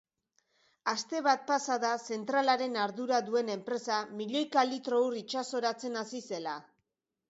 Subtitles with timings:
[0.93, 6.63] Aste bat pasa da zentralaren ardura duen enpresa milioika litro ur itsasoratzen hasi zela.